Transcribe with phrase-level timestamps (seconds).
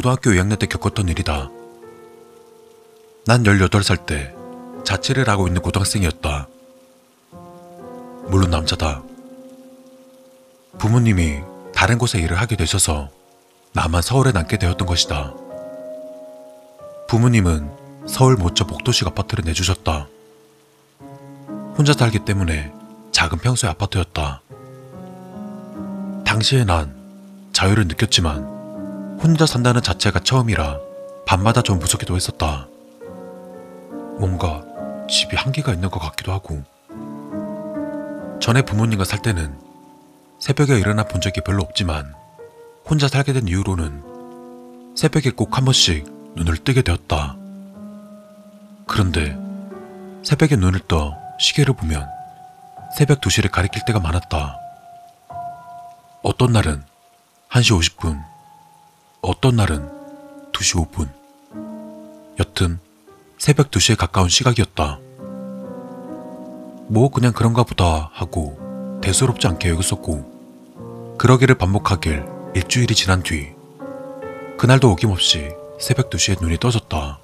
[0.00, 1.50] 고등학교 2학년 때 겪었던 일이다.
[3.26, 4.34] 난 18살 때
[4.82, 6.48] 자취를 하고 있는 고등학생이었다.
[8.28, 9.02] 물론 남자다.
[10.78, 11.42] 부모님이
[11.74, 13.10] 다른 곳에 일을 하게 되셔서
[13.74, 15.34] 나만 서울에 남게 되었던 것이다.
[17.06, 17.70] 부모님은
[18.08, 20.08] 서울 모처 복도식 아파트를 내주셨다.
[21.76, 22.72] 혼자 살기 때문에
[23.12, 24.40] 작은 평수의 아파트였다.
[26.24, 26.94] 당시에 난
[27.52, 28.59] 자유를 느꼈지만
[29.22, 30.78] 혼자 산다는 자체가 처음이라
[31.26, 32.66] 밤마다 좀 무섭기도 했었다.
[34.18, 34.62] 뭔가
[35.08, 36.62] 집이 한계가 있는 것 같기도 하고.
[38.40, 39.58] 전에 부모님과 살 때는
[40.38, 42.14] 새벽에 일어나 본 적이 별로 없지만
[42.88, 47.36] 혼자 살게 된 이후로는 새벽에 꼭 한 번씩 눈을 뜨게 되었다.
[48.86, 49.36] 그런데
[50.22, 52.08] 새벽에 눈을 떠 시계를 보면
[52.96, 54.58] 새벽 2시를 가리킬 때가 많았다.
[56.22, 56.82] 어떤 날은
[57.50, 58.22] 1시 50분,
[59.22, 59.86] 어떤 날은
[60.52, 61.10] 2시 5분.
[62.38, 62.78] 여튼
[63.36, 64.98] 새벽 2시에 가까운 시각이었다.
[66.88, 73.52] 뭐 그냥 그런가 보다 하고 대수롭지 않게 여겼었고 그러기를 반복하길 일주일이 지난 뒤
[74.58, 77.18] 그날도 어김없이 새벽 2시에 눈이 떠졌다.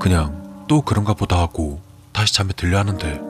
[0.00, 1.80] 그냥 또 그런가 보다 하고
[2.12, 3.20] 다시 잠에 들려 하는데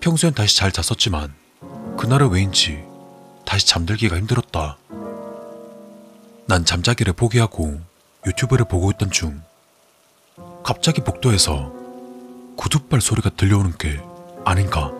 [0.00, 1.34] 평소엔 다시 잘 잤었지만
[1.96, 2.84] 그날은 왜인지
[3.46, 4.76] 다시 잠들기가 힘들었다.
[6.48, 7.78] 난 잠자기를 포기하고
[8.26, 9.42] 유튜브를 보고 있던 중
[10.64, 11.70] 갑자기 복도에서
[12.56, 14.00] 구두발 소리가 들려오는 게
[14.46, 14.90] 아닌가.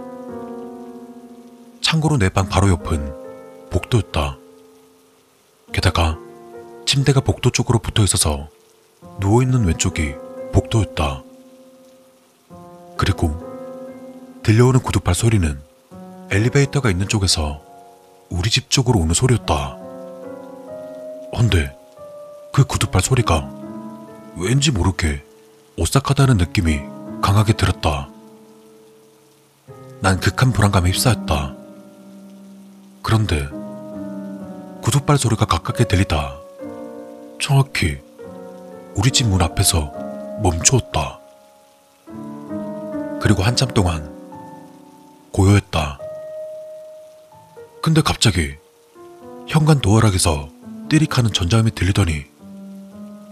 [1.80, 4.36] 참고로 내 방 바로 옆은 복도였다.
[5.72, 6.18] 게다가
[6.86, 8.48] 침대가 복도 쪽으로 붙어 있어서
[9.20, 10.14] 누워있는 왼쪽이
[10.52, 11.22] 복도였다.
[12.98, 15.58] 그리고 들려오는 구두발 소리는
[16.30, 17.62] 엘리베이터가 있는 쪽에서
[18.28, 19.87] 우리 집 쪽으로 오는 소리였다.
[21.38, 21.72] 헌데
[22.52, 23.48] 그 구두발 소리가
[24.36, 25.22] 왠지 모르게
[25.76, 26.80] 오싹하다는 느낌이
[27.22, 28.08] 강하게 들었다.
[30.00, 31.54] 난 극한 불안감에 휩싸였다.
[33.02, 33.48] 그런데
[34.82, 36.36] 구두발 소리가 가깝게 들리다
[37.40, 37.98] 정확히
[38.94, 39.92] 우리 집 문 앞에서
[40.42, 41.20] 멈추었다.
[43.20, 44.12] 그리고 한참 동안
[45.32, 45.98] 고요했다.
[47.82, 48.56] 근데 갑자기
[49.46, 50.48] 현관 도어락에서
[50.88, 52.24] 띠릭하는 전자음이 들리더니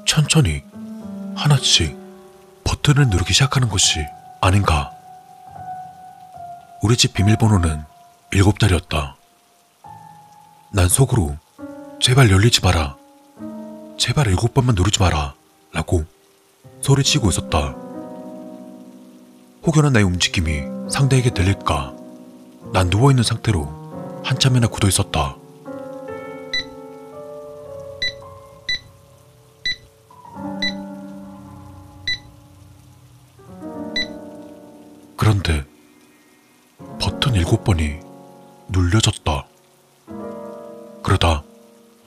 [0.07, 0.63] 천천히
[1.35, 1.97] 하나씩
[2.65, 4.05] 버튼을 누르기 시작하는 것이
[4.41, 4.91] 아닌가.
[6.83, 7.83] 우리 집 비밀번호는
[8.33, 9.17] 일곱 자리였다.
[10.73, 11.37] 난 속으로
[12.01, 12.97] 제발 열리지 마라.
[13.99, 15.35] 제발 일곱 번만 누르지 마라.
[15.73, 16.05] 라고
[16.83, 17.75] 소리치고 있었다.
[19.67, 21.95] 혹여나 나의 움직임이 상대에게 들릴까?
[22.73, 25.37] 난 누워있는 상태로 한참이나 굳어 있었다.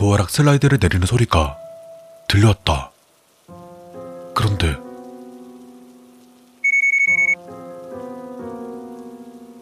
[0.09, 1.55] 도어락 슬라이드를 내리는 소리가
[2.27, 2.89] 들려왔다.
[4.33, 4.75] 그런데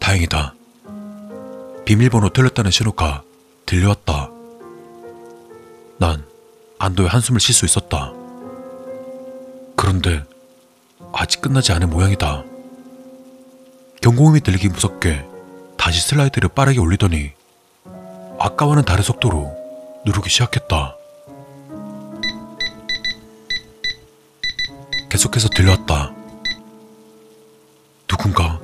[0.00, 0.54] 다행이다.
[1.84, 3.22] 비밀번호 틀렸다는 신호가
[3.66, 4.30] 들려왔다.
[5.98, 6.24] 난
[6.78, 8.14] 안도의 한숨을 쉴 수 있었다.
[9.76, 10.24] 그런데
[11.12, 12.42] 아직 끝나지 않은 모양이다.
[14.00, 15.26] 경고음이 들리기 무섭게
[15.76, 17.32] 다시 슬라이드를 빠르게 올리더니
[18.38, 19.57] 아까와는 다른 속도로
[20.08, 20.96] 누르기 시작했다.
[25.10, 26.12] 계속해서 들려왔다.
[28.06, 28.58] 누군가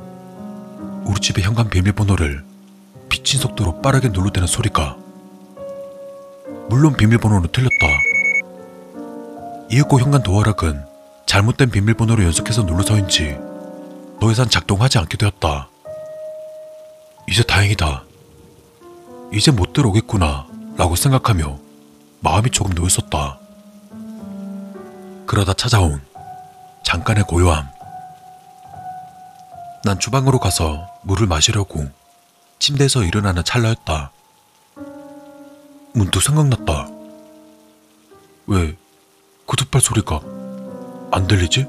[1.05, 2.43] 우리 집의 현관 비밀번호를
[3.11, 4.97] 미친 속도로 빠르게 누르대는 소리가
[6.71, 7.87] 물론 비밀번호는 틀렸다.
[9.71, 10.83] 이윽고 현관 도어락은
[11.27, 13.37] 잘못된 비밀번호로 연속해서 눌러서인지
[14.19, 15.69] 더 이상 작동하지 않게 되었다.
[17.29, 18.05] 이제 다행이다.
[19.35, 21.59] 이제 못 들어오겠구나 라고 생각하며
[22.21, 23.39] 마음이 조금 놓였었다.
[25.27, 26.01] 그러다 찾아온
[26.85, 27.69] 잠깐의 고요함.
[29.85, 31.85] 난 주방으로 가서 물을 마시려고
[32.59, 34.11] 침대에서 일어나는 찰나였다.
[35.93, 36.89] 문득 생각났다.
[38.47, 38.77] 왜
[39.47, 40.21] 구두발 소리가
[41.13, 41.67] 안 들리지?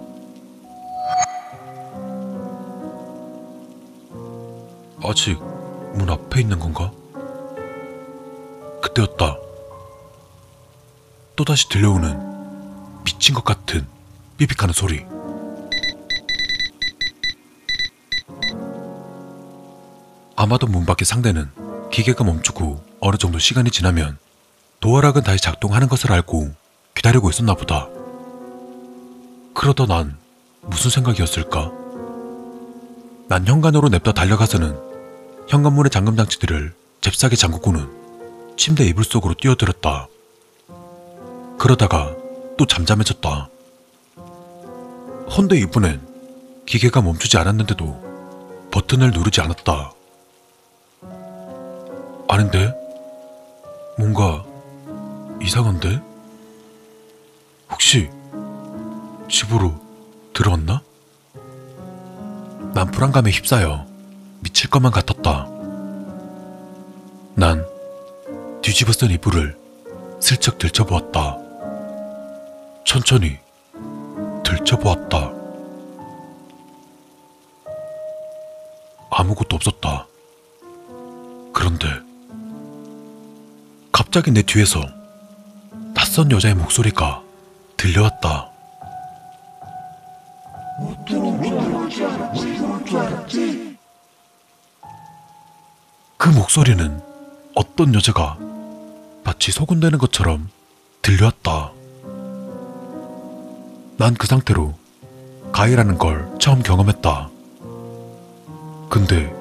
[5.03, 5.37] 아직
[5.93, 6.91] 문 앞에 있는 건가?
[8.85, 9.37] 그때였다.
[11.35, 13.87] 또다시 들려오는 미친 것 같은
[14.37, 15.05] 삐빅하는 소리.
[20.35, 21.49] 아마도 문 밖의 상대는
[21.91, 24.17] 기계가 멈추고 어느 정도 시간이 지나면
[24.81, 26.53] 도어락은 다시 작동하는 것을 알고
[26.93, 27.87] 기다리고 있었나 보다.
[29.53, 30.17] 그러다 난
[30.61, 31.71] 무슨 생각이었을까?
[33.29, 34.77] 난 현관으로 냅다 달려가서는
[35.47, 38.04] 현관문의 잠금 장치들을 잽싸게 잠그고는
[38.57, 40.07] 침대 이불 속으로 뛰어들었다.
[41.57, 42.15] 그러다가
[42.57, 43.49] 또 잠잠해졌다.
[45.37, 46.01] 헌데 이번엔
[46.65, 49.91] 기계가 멈추지 않았는데도 버튼을 누르지 않았다.
[52.27, 52.73] 아닌데?
[53.97, 54.43] 뭔가
[55.41, 56.01] 이상한데?
[57.71, 58.09] 혹시
[59.29, 59.73] 집으로
[60.33, 60.81] 들어왔나?
[62.73, 63.85] 난 불안감에 휩싸여
[64.41, 65.47] 미칠 것만 같았다.
[67.35, 67.65] 난
[68.65, 69.55] 뒤집어 쓴 이불을
[70.19, 71.37] 슬쩍 들춰보았다.
[72.83, 73.37] 천천히
[74.43, 75.31] 들춰보았다.
[79.11, 80.07] 아무것도 없었다.
[81.53, 81.85] 그런데
[83.91, 84.81] 갑자기 내 뒤에서
[85.93, 87.21] 낯선 여자의 목소리가
[87.77, 88.49] 들려왔다.
[96.17, 96.99] 그 목소리는
[97.53, 98.54] 어떤 여자가
[99.25, 100.49] 마치 소곤대는 것처럼
[101.01, 101.71] 들려왔다.
[103.97, 104.75] 난 그 상태로
[105.51, 107.29] 가위라는 걸 처음 경험했다.
[108.89, 109.33] 근데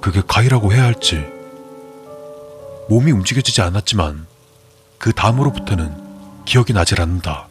[0.00, 1.24] 그게 가위라고 해야 할지
[2.88, 4.26] 몸이 움직여지지 않았지만
[4.98, 7.46] 그 다음으로부터는 기억이 나질 않는다.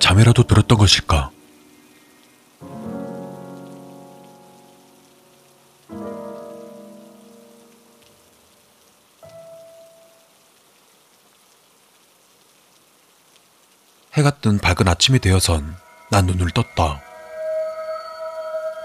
[0.00, 1.30] 잠이라도 들었던 것일까?
[14.18, 15.76] 해가 뜬 밝은 아침이 되어선
[16.10, 17.00] 난 눈을 떴다.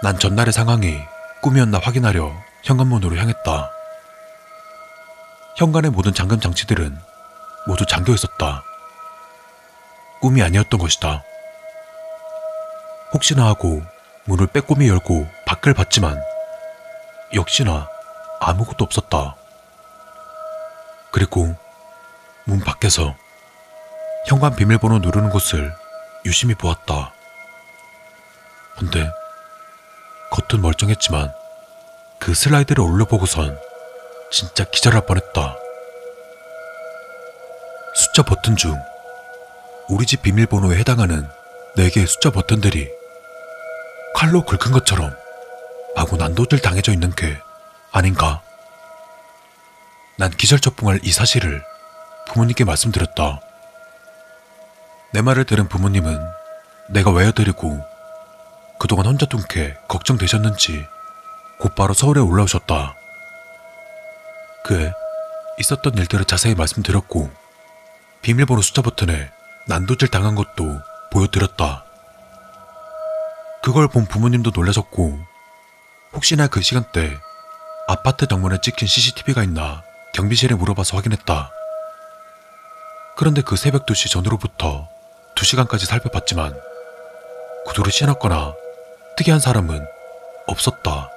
[0.03, 0.99] 난 전날의 상황이
[1.41, 2.31] 꿈이었나 확인하려
[2.63, 3.71] 현관문으로 향했다.
[5.57, 6.95] 현관의 모든 잠금 장치들은
[7.65, 8.63] 모두 잠겨 있었다.
[10.21, 11.23] 꿈이 아니었던 것이다.
[13.13, 13.81] 혹시나 하고
[14.25, 16.21] 문을 빼꼼히 열고 밖을 봤지만
[17.33, 17.87] 역시나
[18.39, 19.35] 아무것도 없었다.
[21.11, 21.55] 그리고
[22.45, 23.15] 문 밖에서
[24.25, 25.75] 현관 비밀번호 누르는 곳을
[26.25, 27.13] 유심히 보았다.
[28.77, 29.09] 근데
[30.31, 31.33] 겉은 멀쩡했지만
[32.19, 33.59] 그 슬라이드를 올려보고선
[34.31, 35.57] 진짜 기절할 뻔했다.
[37.95, 38.75] 숫자 버튼 중
[39.89, 41.29] 우리 집 비밀번호에 해당하는
[41.77, 42.89] 4개의 숫자 버튼들이
[44.15, 45.15] 칼로 긁은 것처럼
[45.95, 47.37] 마구 난도질 당해져 있는 게
[47.91, 48.41] 아닌가?
[50.17, 51.63] 난 기절초풍할 이 사실을
[52.27, 53.41] 부모님께 말씀드렸다.
[55.13, 56.19] 내 말을 들은 부모님은
[56.89, 57.85] 내가 외아들이고
[58.79, 60.87] 그동안 혼자 둔게 걱정되셨는지
[61.59, 62.95] 곧바로 서울에 올라오셨다.
[64.65, 64.91] 그에
[65.59, 67.29] 있었던 일들을 자세히 말씀드렸고
[68.23, 69.31] 비밀번호 숫자 버튼에
[69.67, 70.81] 난도질 당한 것도
[71.11, 71.85] 보여드렸다.
[73.61, 75.19] 그걸 본 부모님도 놀라셨고
[76.13, 77.15] 혹시나 그 시간대
[77.87, 79.83] 아파트 정문에 찍힌 CCTV가 있나
[80.13, 81.51] 경비실에 물어봐서 확인했다.
[83.15, 84.92] 그런데 그 새벽 2시 전으로부터
[85.43, 86.59] 2시간까지 살펴봤지만
[87.65, 88.55] 구두를 신었거나
[89.17, 89.85] 특이한 사람은
[90.47, 91.09] 없었다.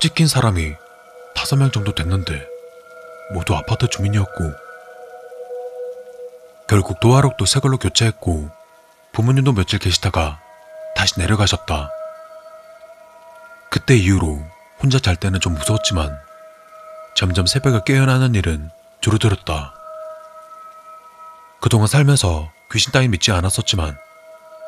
[0.00, 0.74] 찍힌 사람이
[1.34, 2.46] 다섯 명 정도 됐는데
[3.32, 4.52] 모두 아파트 주민이었고
[6.68, 8.48] 결국 도화록도 새 걸로 교체했고
[9.12, 10.40] 부모님도 며칠 계시다가
[10.94, 11.90] 다시 내려가셨다.
[13.70, 14.40] 그때 이후로
[14.82, 16.16] 혼자 잘 때는 좀 무서웠지만
[17.16, 18.70] 점점 새벽에 깨어나는 일은
[19.00, 19.73] 줄어들었다.
[21.64, 23.96] 그동안 살면서 귀신 따위 믿지 않았었지만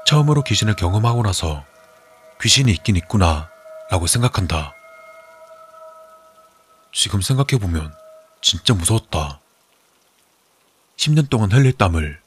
[0.06, 1.62] 처음으로 귀신을 경험하고 나서
[2.40, 3.50] 귀신이 있긴 있구나
[3.90, 4.74] 라고 생각한다.
[6.94, 7.92] 지금 생각해보면
[8.40, 9.40] 진짜 무서웠다.
[10.96, 12.18] 10년 동안 흘릴 땀을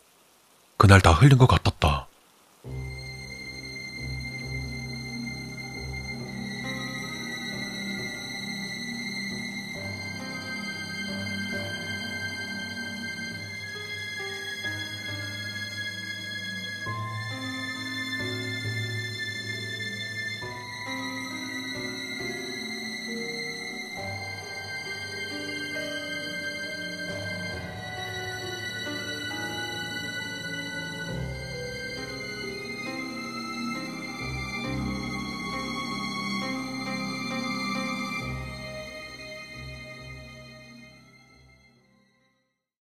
[0.78, 2.06] 그날 다 흘린 것 같았다.